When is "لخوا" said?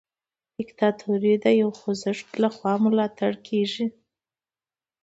2.43-2.73